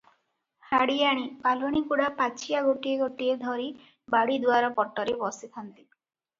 ହାଡିଆଣୀ, 0.69 1.25
ପାଲୁଣୀଗୁଡା 1.43 2.07
ପାଛିଆ 2.23 2.63
ଗୋଟିଏ 2.69 2.97
ଗୋଟିଏ 3.03 3.37
ଧରି 3.45 3.69
ବାଡ଼ି 4.17 4.41
ଦୁଆର 4.49 4.75
ପଟରେ 4.83 5.19
ବସିଥାନ୍ତି। 5.25 5.89